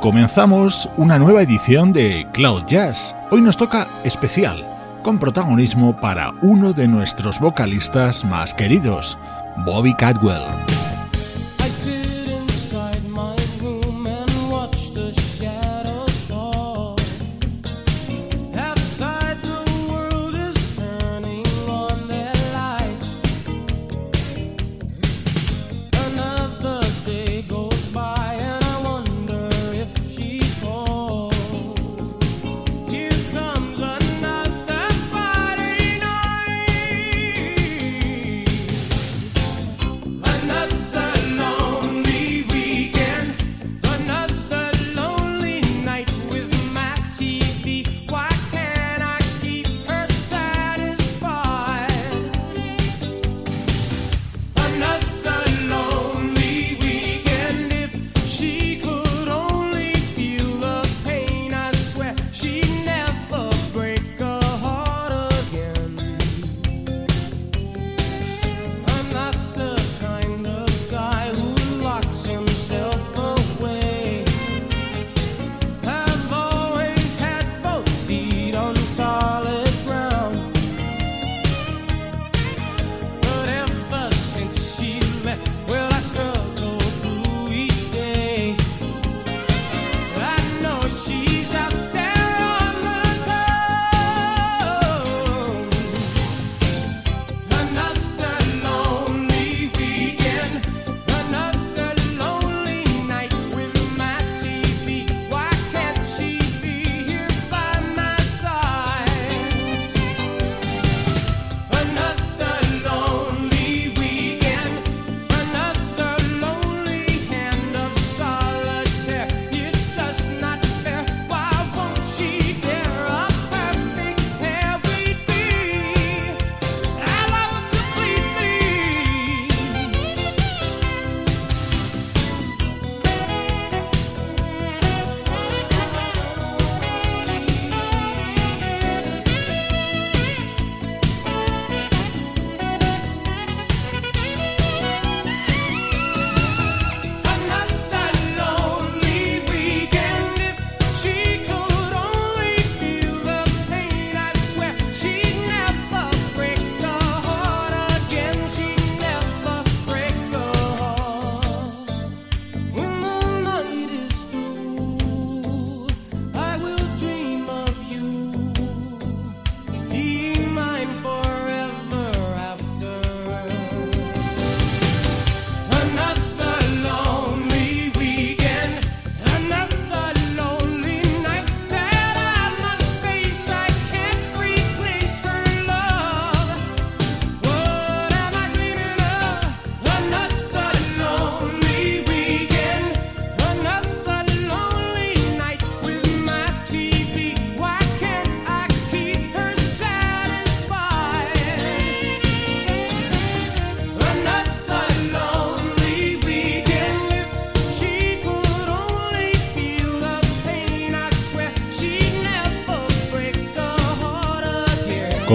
[0.00, 3.14] Comenzamos una nueva edición de Cloud Jazz.
[3.30, 4.66] Hoy nos toca especial,
[5.02, 9.18] con protagonismo para uno de nuestros vocalistas más queridos,
[9.66, 10.69] Bobby Cadwell.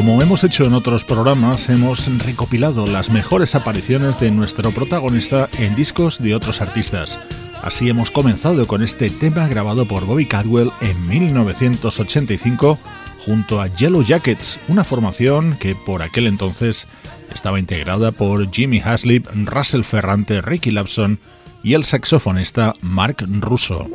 [0.06, 5.76] Como hemos hecho en otros programas, hemos recopilado las mejores apariciones de nuestro protagonista en
[5.76, 7.20] discos de otros artistas.
[7.64, 12.78] Así hemos comenzado con este tema grabado por Bobby Cadwell en 1985
[13.26, 16.86] junto a Yellow Jackets, una formación que por aquel entonces
[17.34, 21.18] estaba integrada por Jimmy Haslip, Russell Ferrante, Ricky Lapson
[21.64, 23.90] y el saxofonista Mark Russo.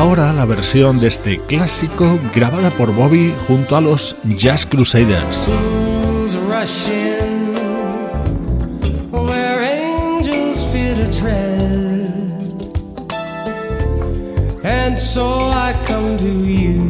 [0.00, 5.46] Ahora la versión de este clásico grabada por Bobby junto a los Jazz Crusaders.
[14.96, 16.89] So I come to you,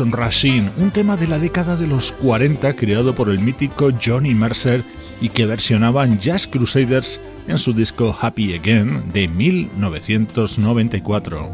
[0.00, 4.34] Fools Rushing, un tema de la década de los 40 creado por el mítico Johnny
[4.34, 4.82] Mercer
[5.20, 11.50] y que versionaban Jazz Crusaders en su disco Happy Again de 1994.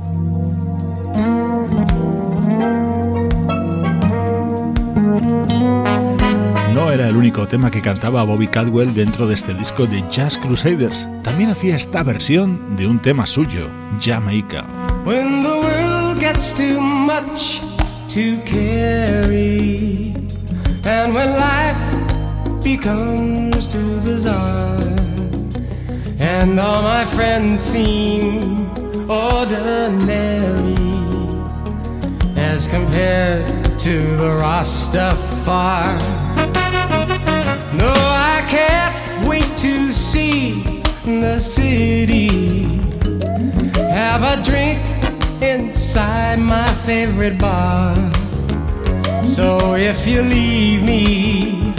[6.73, 10.39] No era el único tema que cantaba Bobby Cadwell dentro de este disco de Jazz
[10.39, 11.09] Crusaders.
[11.25, 13.69] También hacía esta versión de un tema suyo,
[14.01, 14.65] Jamaica.
[18.17, 20.15] To carry,
[20.85, 24.81] and when life becomes too bizarre,
[26.19, 28.71] and all my friends seem
[29.11, 30.79] ordinary
[32.39, 33.45] as compared
[33.79, 36.01] to the Rastafari.
[37.75, 42.65] No, I can't wait to see the city.
[43.75, 44.81] Have a drink
[45.43, 47.95] inside my favorite bar.
[49.27, 51.73] So if you leave me,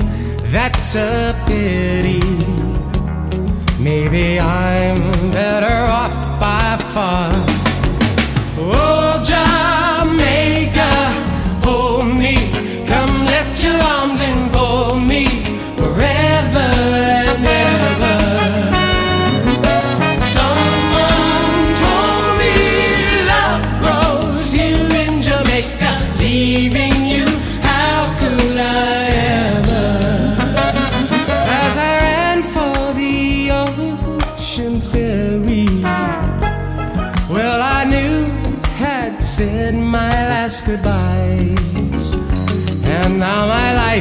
[0.51, 2.19] that's a pity.
[3.79, 4.99] Maybe I'm
[5.31, 7.56] better off by far.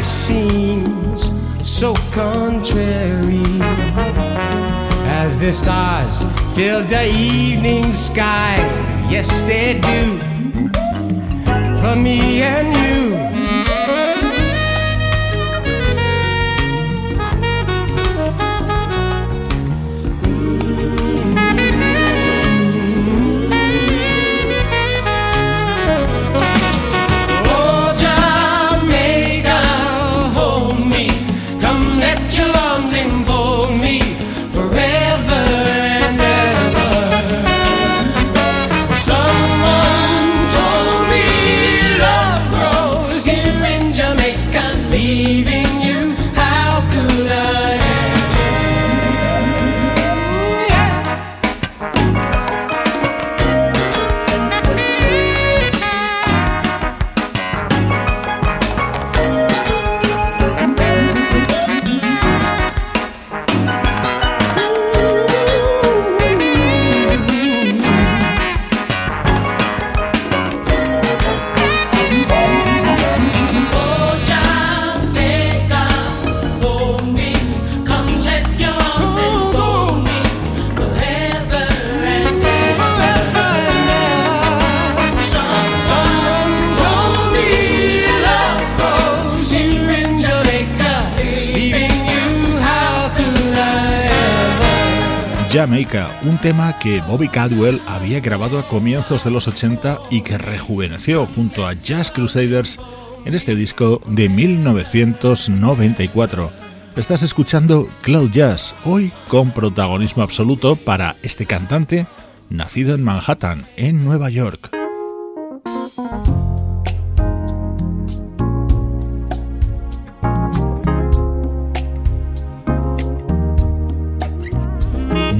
[0.07, 1.33] Seems
[1.69, 3.43] so contrary
[5.21, 6.23] as the stars
[6.55, 8.57] fill the evening sky.
[9.11, 10.19] Yes, they do
[11.83, 13.26] for me and you.
[95.57, 100.37] Jamaica, un tema que Bobby Cadwell había grabado a comienzos de los 80 y que
[100.37, 102.79] rejuveneció junto a Jazz Crusaders
[103.25, 106.53] en este disco de 1994.
[106.95, 112.07] Estás escuchando Cloud Jazz, hoy con protagonismo absoluto para este cantante
[112.51, 114.76] nacido en Manhattan, en Nueva York.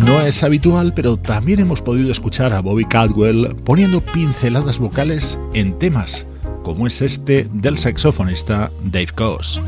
[0.07, 5.77] No es habitual, pero también hemos podido escuchar a Bobby Caldwell poniendo pinceladas vocales en
[5.81, 6.27] temas,
[6.63, 9.61] como es este del saxofonista Dave Coase.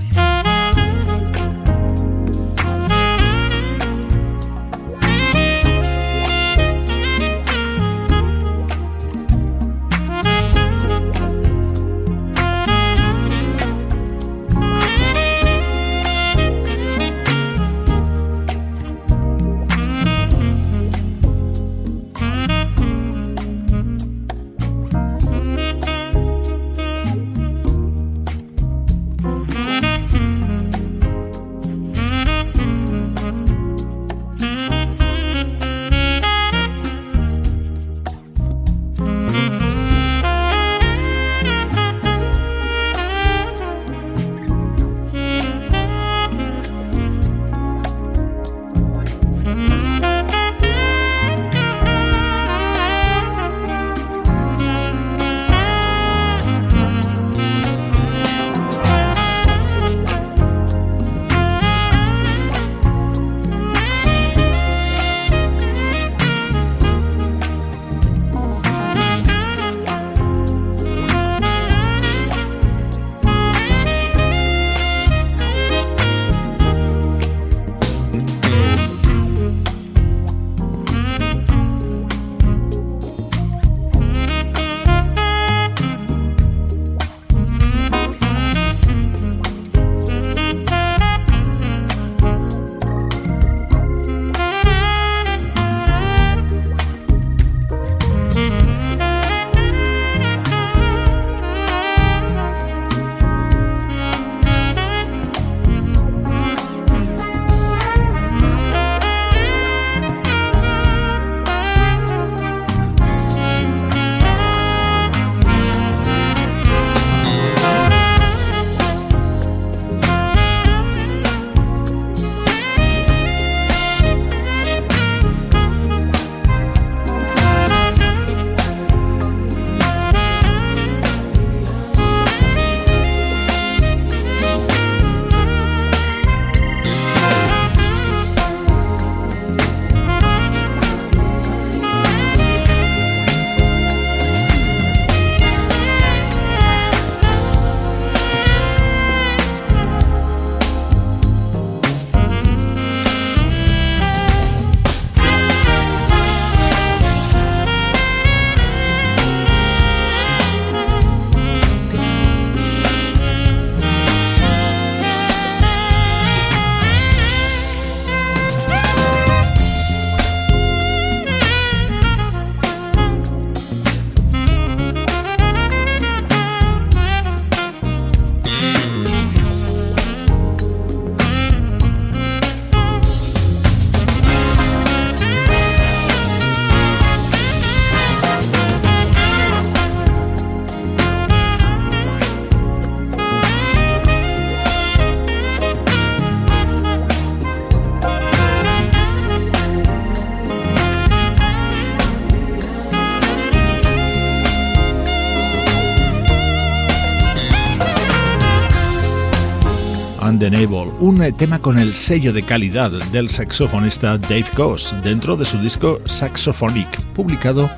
[211.09, 216.03] Un tema con el sello de calidad del saxofonista Dave Goss dentro de su disco
[216.05, 217.71] Saxophonic, publicado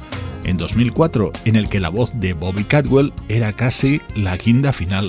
[0.43, 5.09] en 2004, en el que la voz de Bobby Cadwell era casi la guinda final.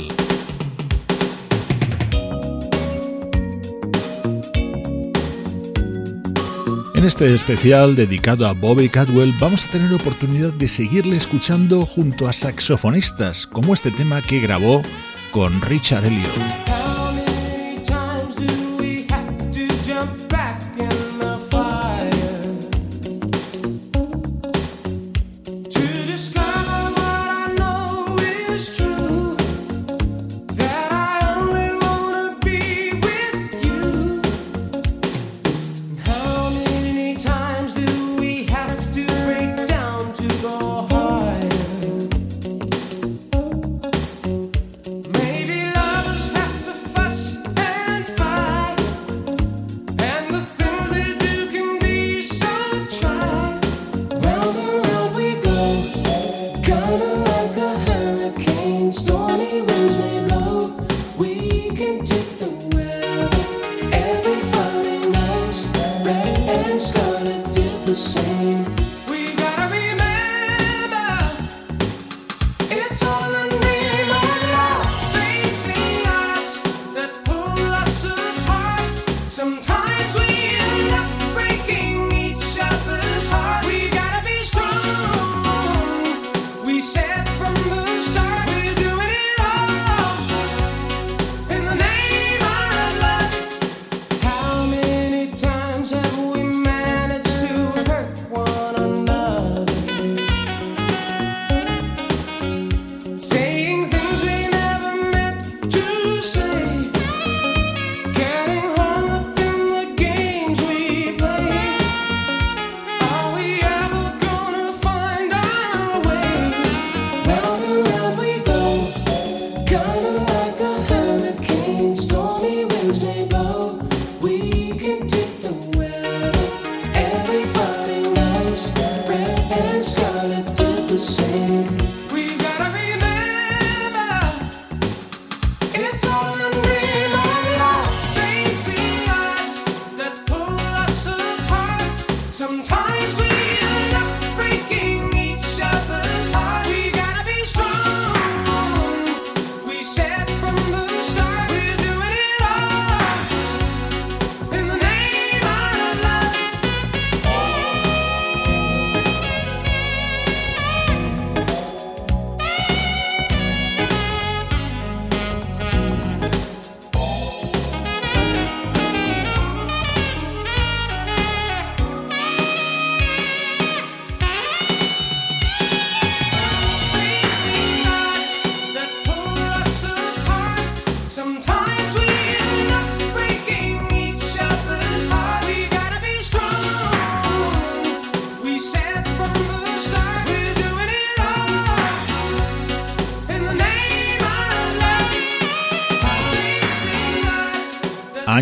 [6.94, 12.28] En este especial dedicado a Bobby Cadwell vamos a tener oportunidad de seguirle escuchando junto
[12.28, 14.84] a saxofonistas, como este tema que grabó
[15.32, 16.71] con Richard Elliot.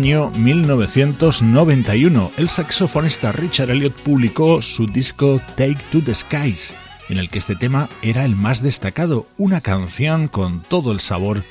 [0.00, 6.72] Año 1991, el saxofonista Richard Elliot publicó su disco Take to the Skies,
[7.10, 11.44] en el que este tema era el más destacado, una canción con todo el sabor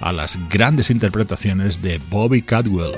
[0.00, 2.92] a las grandes interpretaciones de Bobby Cadwell.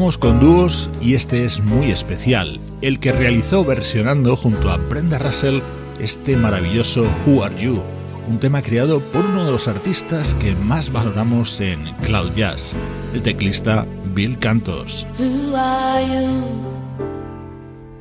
[0.00, 5.60] Con dúos y este es muy especial, el que realizó versionando junto a Brenda Russell
[6.00, 7.82] este maravilloso Who Are You,
[8.26, 12.72] un tema creado por uno de los artistas que más valoramos en Cloud Jazz,
[13.12, 15.06] el teclista Bill Cantos.
[15.18, 16.44] Who are you?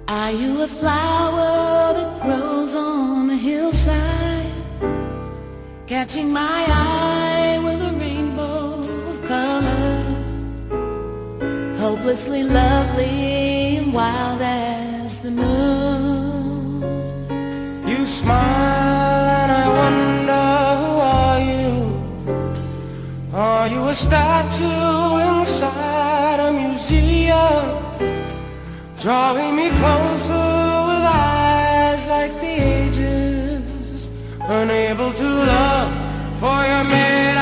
[0.07, 4.47] Are you a flower that grows on a hillside?
[5.85, 8.79] Catching my eye with a rainbow
[9.29, 9.68] of.
[12.09, 16.81] Hopelessly lovely and wild as the moon.
[17.87, 20.45] You smile and I wonder
[20.81, 21.73] who are you?
[23.31, 27.63] Are you a statue inside a museum?
[28.99, 30.49] Drawing me closer
[30.89, 34.09] with eyes like the ages,
[34.41, 35.91] unable to love
[36.39, 37.38] for your made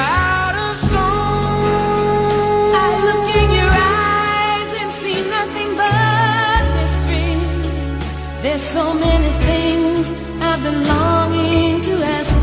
[8.48, 12.37] There's so many things I've been longing to ask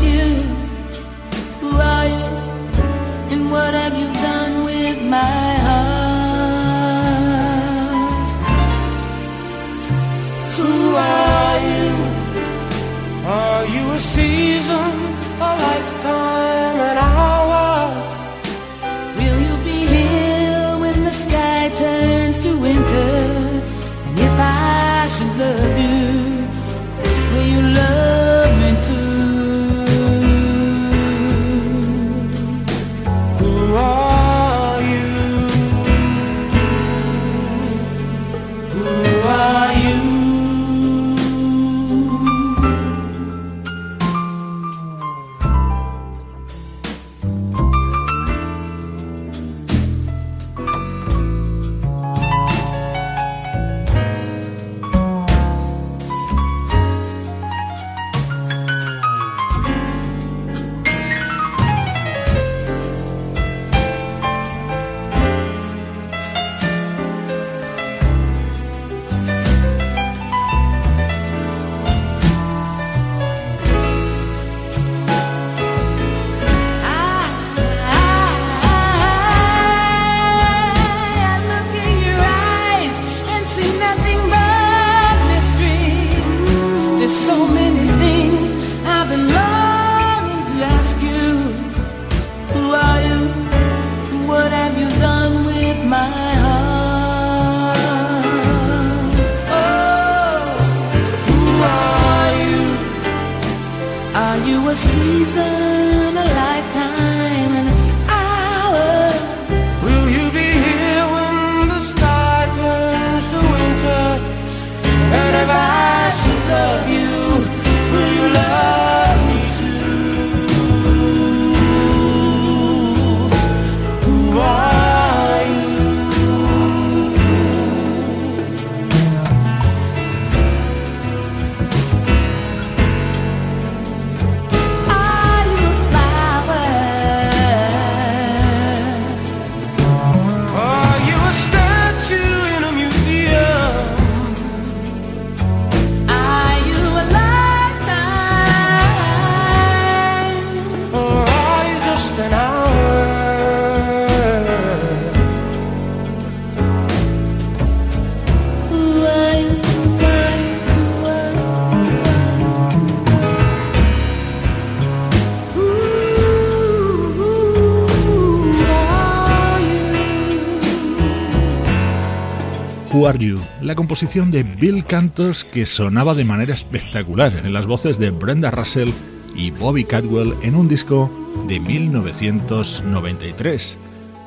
[173.75, 178.89] composición de Bill Cantos que sonaba de manera espectacular en las voces de Brenda Russell
[179.35, 181.11] y Bobby Cadwell en un disco
[181.47, 183.77] de 1993.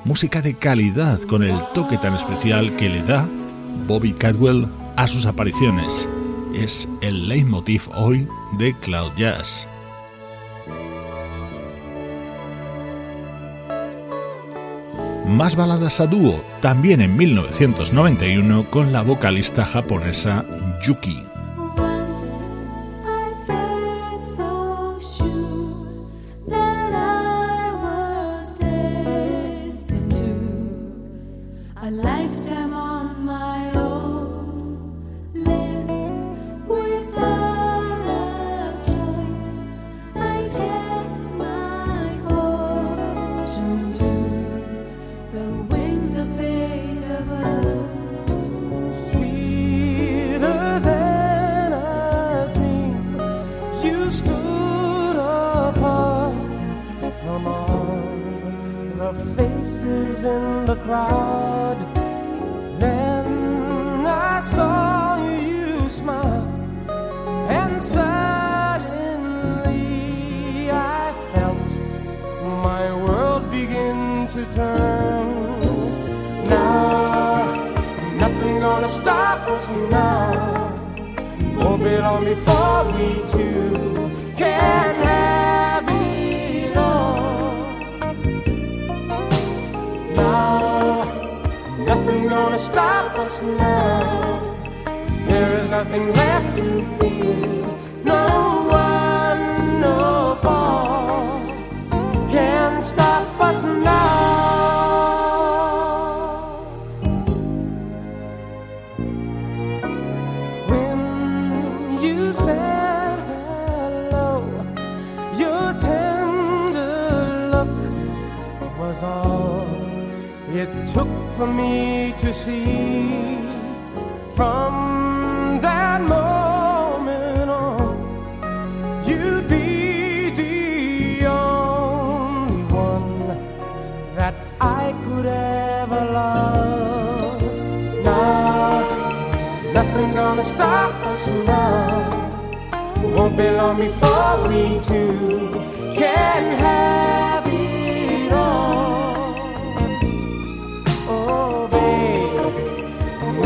[0.04, 3.28] Música de calidad con el toque tan especial que le da
[3.86, 6.08] Bobby Cadwell a sus apariciones.
[6.54, 9.66] Es el leitmotiv hoy de Cloud Jazz.
[15.28, 20.44] Más baladas a dúo, también en 1991 con la vocalista japonesa
[20.82, 21.27] Yuki.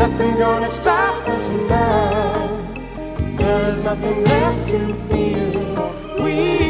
[0.07, 2.47] Nothing gonna stop us now.
[3.37, 5.51] There is nothing left to fear.
[6.21, 6.62] We've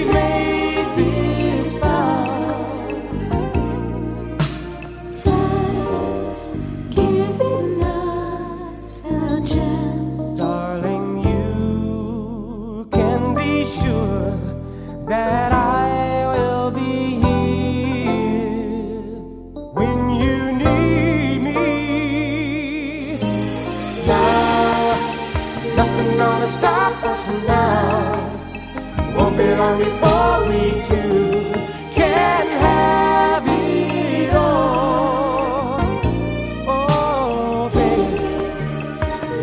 [36.68, 37.70] Oh,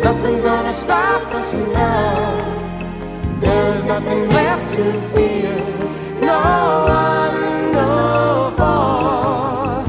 [0.01, 3.39] nothing gonna stop us now.
[3.41, 5.57] There is nothing left to fear.
[6.21, 6.39] No
[6.87, 9.83] one, no fall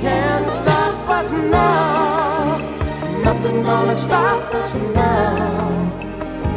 [0.00, 2.58] can stop us now.
[3.22, 5.68] Nothing gonna stop us now.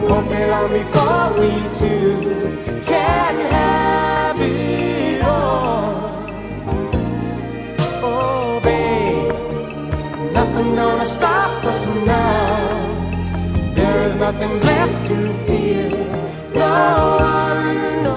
[0.08, 2.38] Won't be long before we two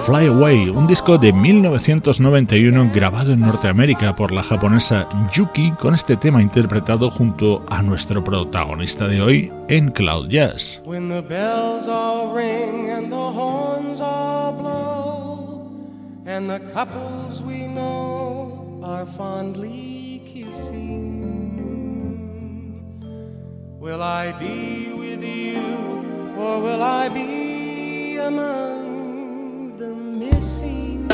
[0.07, 6.17] Fly Away, un disco de 1991 grabado en Norteamérica por la japonesa Yuki con este
[6.17, 10.83] tema interpretado junto a nuestro protagonista de hoy en Cloud Jazz.
[10.85, 11.23] When the
[16.31, 21.10] and couples we know are fondly kissing,
[23.81, 31.09] will I be with you or will I be among the missing?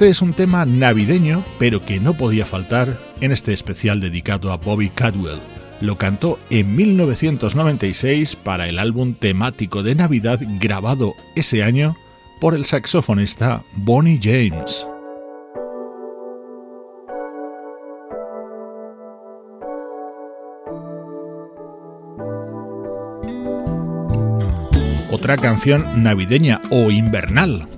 [0.00, 4.56] Este es un tema navideño, pero que no podía faltar en este especial dedicado a
[4.56, 5.38] Bobby Cadwell.
[5.82, 11.98] Lo cantó en 1996 para el álbum temático de Navidad grabado ese año
[12.40, 14.88] por el saxofonista Bonnie James.
[25.12, 27.68] Otra canción navideña o invernal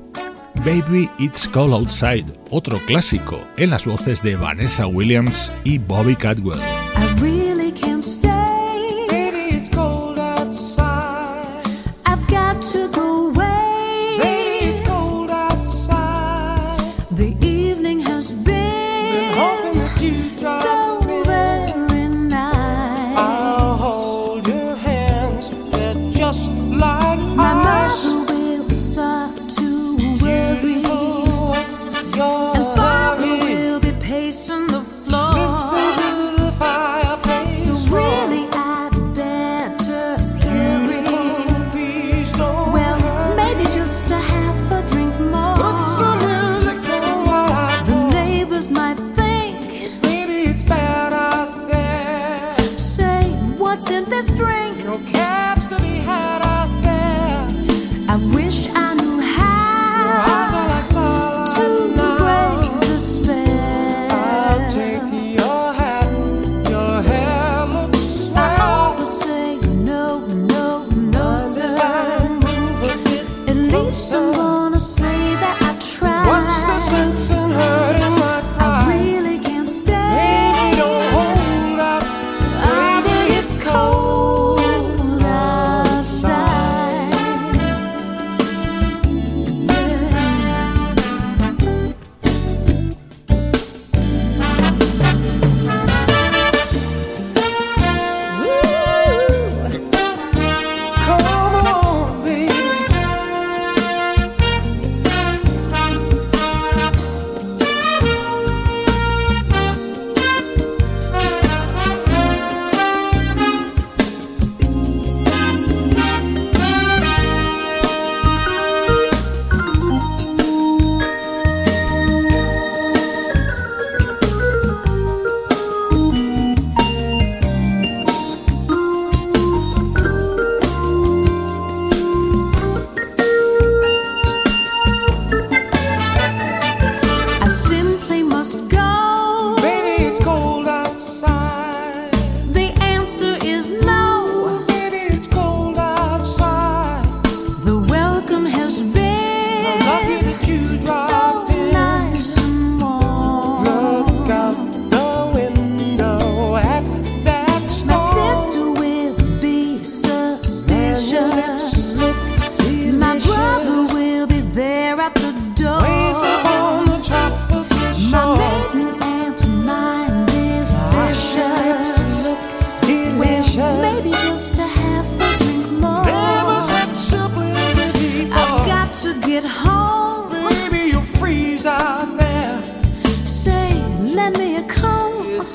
[0.65, 6.61] Baby It's Cold Outside, otro clásico en las voces de Vanessa Williams y Bobby Cadwell.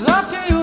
[0.06, 0.57] Baby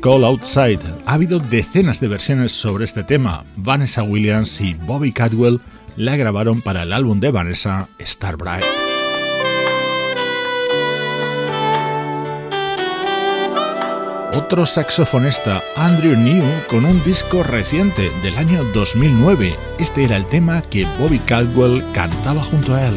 [0.00, 0.80] Call Outside.
[1.06, 3.44] Ha habido decenas de versiones sobre este tema.
[3.56, 5.60] Vanessa Williams y Bobby Cadwell
[5.96, 8.64] la grabaron para el álbum de Vanessa, Star Bright.
[14.34, 19.56] Otro saxofonista, Andrew New, con un disco reciente del año 2009.
[19.78, 22.96] Este era el tema que Bobby Cadwell cantaba junto a él.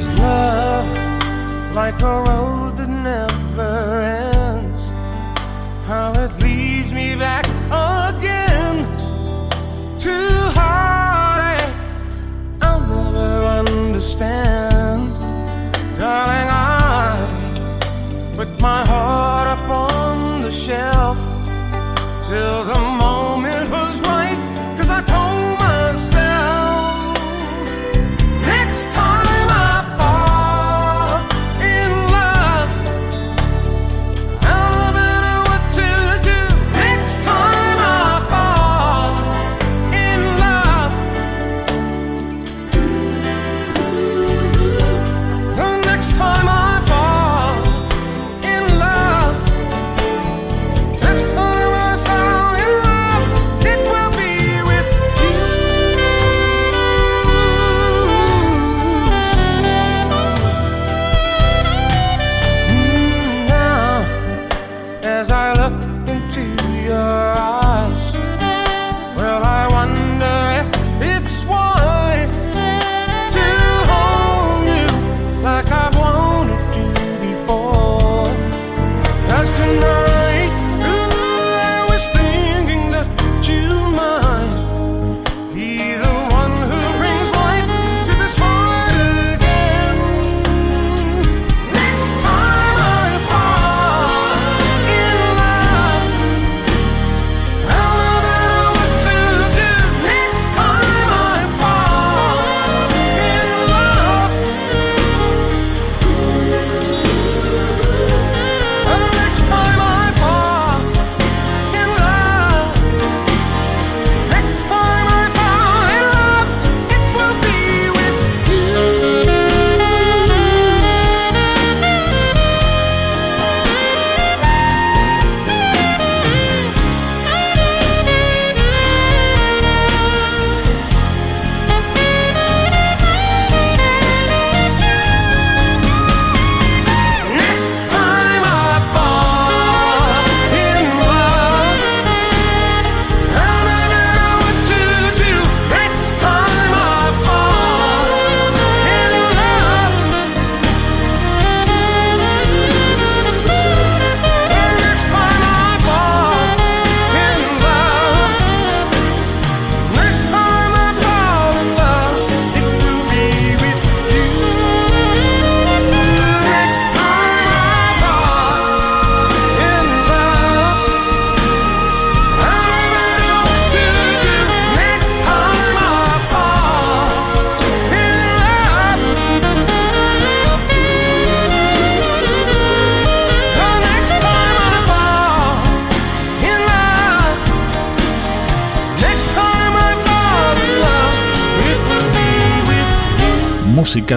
[18.61, 21.17] my heart up on the shelf
[22.27, 23.60] till the moment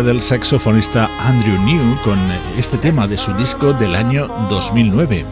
[0.03, 2.19] del saxofonista Andrew New con
[2.59, 5.25] este tema de su disco del año 2009.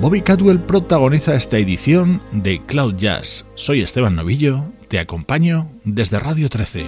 [0.00, 3.44] Bobby Cadwell protagoniza esta edición de Cloud Jazz.
[3.56, 6.86] Soy Esteban Novillo, te acompaño desde Radio 13.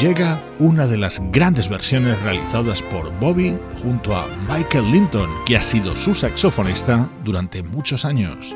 [0.00, 5.62] Llega una de las grandes versiones realizadas por Bobby junto a Michael Linton, que ha
[5.62, 8.54] sido su saxofonista durante muchos años.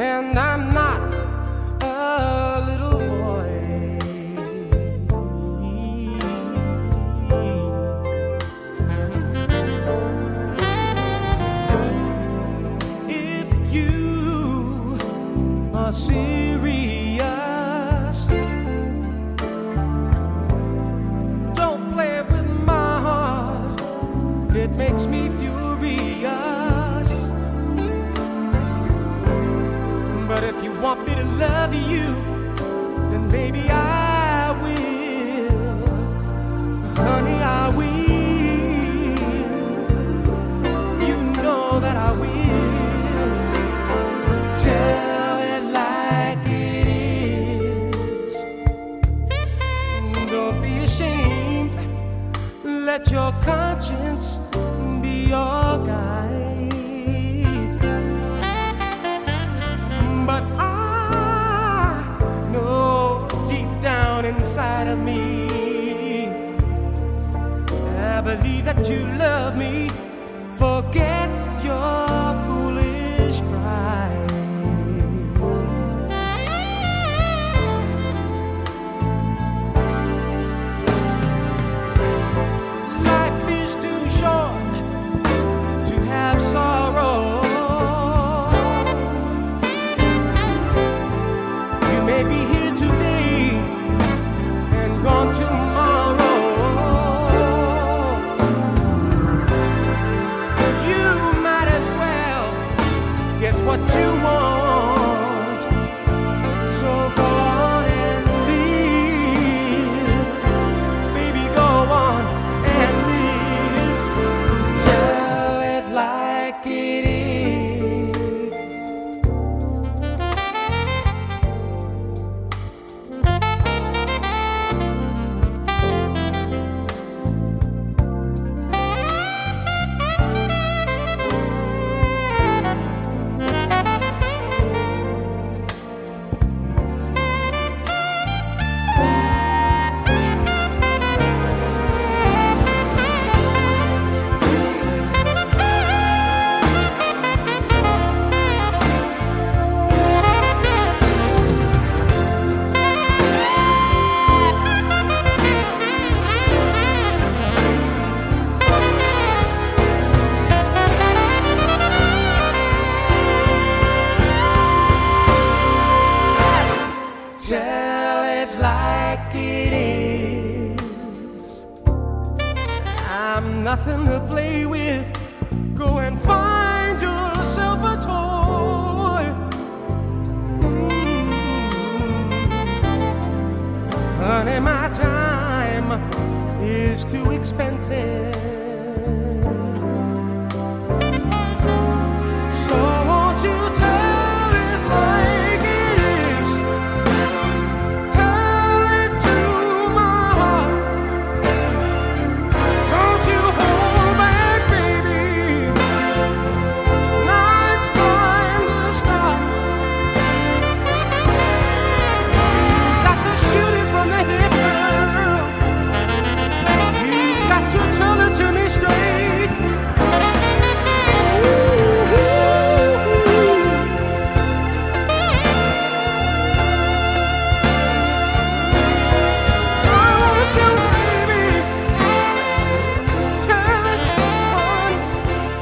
[0.00, 0.79] and I'm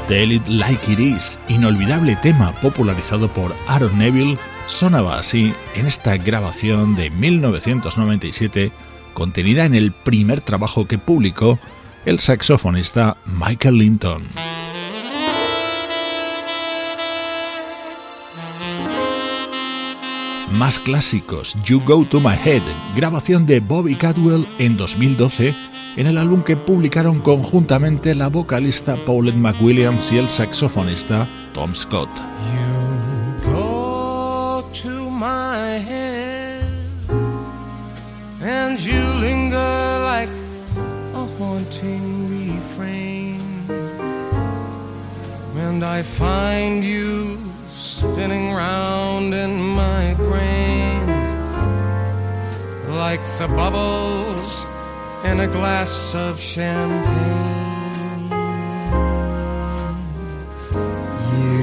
[0.09, 6.17] Tell It Like It Is, inolvidable tema popularizado por Aaron Neville, sonaba así en esta
[6.17, 8.71] grabación de 1997
[9.13, 11.59] contenida en el primer trabajo que publicó
[12.07, 14.23] el saxofonista Michael Linton.
[20.53, 22.63] Más clásicos, You Go to My Head,
[22.95, 25.68] grabación de Bobby Cadwell en 2012
[25.99, 32.07] en el álbum que publicaron conjuntamente la vocalista Paulette McWilliams y el saxofonista Tom Scott.
[32.55, 36.63] You go to my head
[38.41, 40.29] and you linger like
[41.15, 43.41] a haunting refrain.
[45.57, 47.37] And I find you
[47.75, 51.05] spinning round in my brain
[52.87, 54.28] like the bubbles
[55.25, 58.29] in a glass of champagne.
[61.35, 61.61] You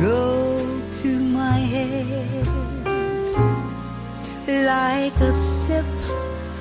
[0.00, 2.46] go to my head
[4.46, 5.84] like a sip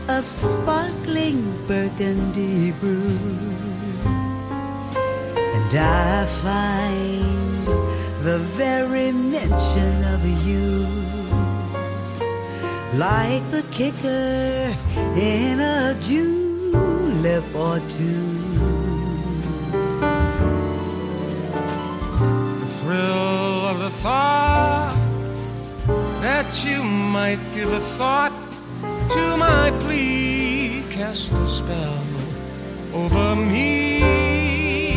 [0.09, 3.19] of sparkling burgundy brew,
[5.55, 7.67] and I find
[8.23, 10.96] the very mention of you
[12.97, 14.73] like the kicker
[15.15, 18.33] in a julep or two.
[22.59, 24.97] The thrill of the thought
[26.21, 28.33] that you might give a thought
[29.11, 32.03] to my plea cast a spell
[32.95, 34.93] over me.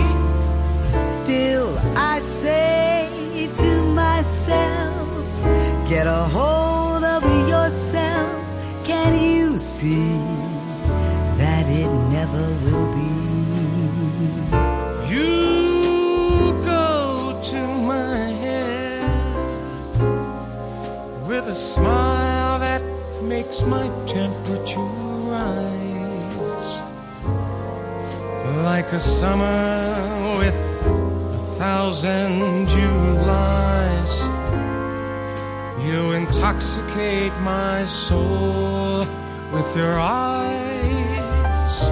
[1.04, 5.42] Still, I say to myself,
[5.86, 6.49] get a hold
[9.80, 10.18] see
[11.40, 13.12] that it never will be.
[15.14, 17.60] You go to
[17.92, 19.32] my head
[21.26, 22.82] with a smile that
[23.22, 24.92] makes my temperature
[25.34, 26.82] rise
[28.68, 30.58] like a summer with
[30.92, 34.12] a thousand Julys.
[35.86, 38.89] You intoxicate my soul
[39.52, 41.90] with your eyes.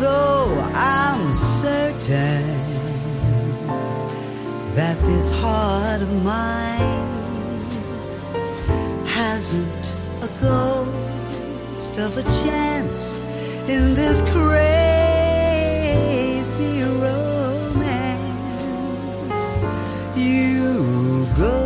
[0.00, 2.44] Though I'm certain
[4.74, 7.06] that this heart of mine
[9.06, 13.18] hasn't a ghost of a chance
[13.68, 14.62] in this crazy
[16.82, 17.94] romance.
[20.16, 21.65] You go.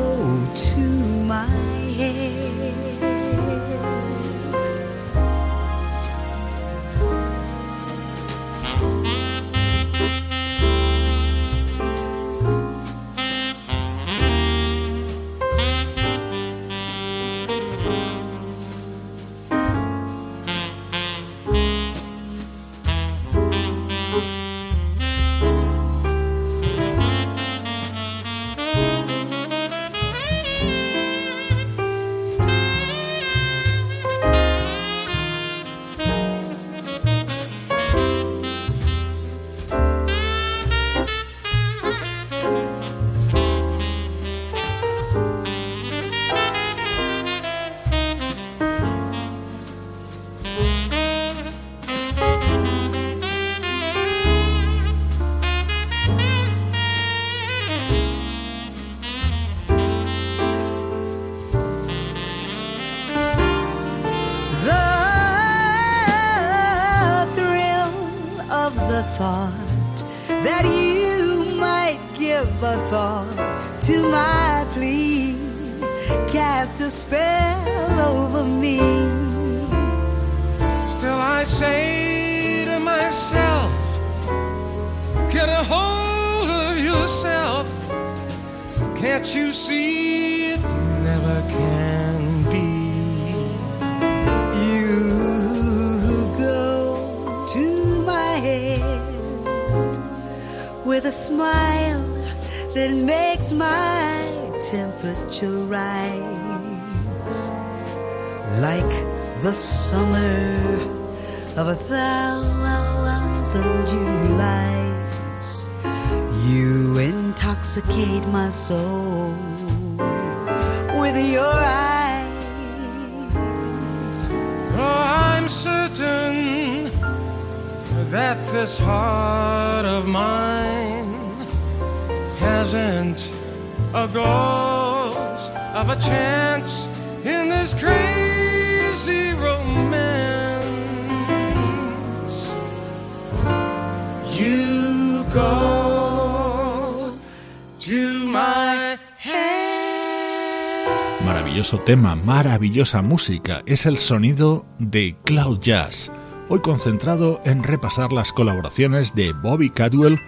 [151.71, 156.11] maravilloso tema, maravillosa música, es el sonido de Cloud Jazz,
[156.49, 160.19] hoy concentrado en repasar las colaboraciones de Bobby Cadwell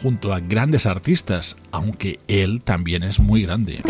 [0.00, 3.82] junto a grandes artistas, aunque él también es muy grande.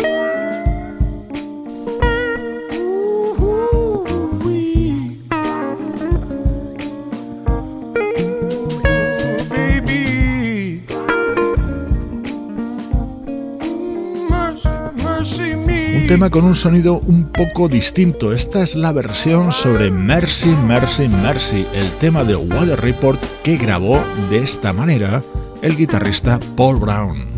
[16.13, 18.33] tema con un sonido un poco distinto.
[18.33, 23.99] Esta es la versión sobre Mercy, Mercy, Mercy, el tema de Water Report que grabó
[24.29, 25.23] de esta manera
[25.63, 27.32] el guitarrista Paul Brown.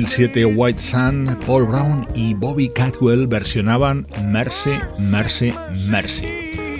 [0.00, 5.52] 2007 White Sun, Paul Brown y Bobby Catwell versionaban Mercy, Mercy,
[5.90, 6.28] Mercy.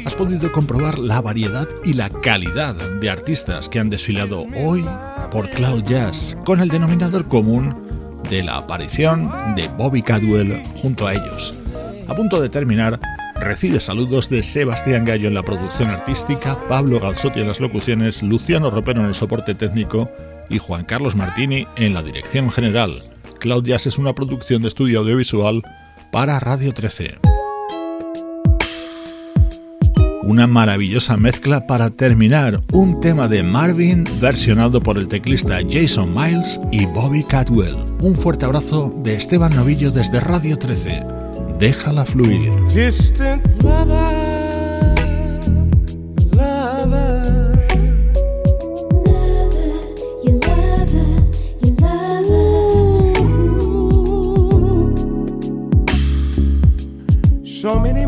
[0.07, 4.85] Has podido comprobar la variedad y la calidad de artistas que han desfilado hoy
[5.33, 7.75] por Cloud Jazz, con el denominador común
[8.31, 11.55] de la aparición de Bobby Cadwell junto a ellos.
[12.07, 13.01] A punto de terminar,
[13.41, 18.71] recibe saludos de Sebastián Gallo en la producción artística, Pablo Galzotti en las locuciones, Luciano
[18.71, 20.09] Ropero en el soporte técnico
[20.49, 22.93] y Juan Carlos Martini en la dirección general.
[23.41, 25.63] Cloud Jazz es una producción de estudio audiovisual
[26.11, 27.19] para Radio 13.
[30.29, 36.61] Una maravillosa mezcla para terminar, un tema de Marvin versionado por el teclista Jason Miles
[36.71, 37.77] y Bobby Catwell.
[38.03, 41.03] Un fuerte abrazo de Esteban Novillo desde Radio 13.
[41.59, 42.53] Déjala fluir.
[57.69, 58.08] So many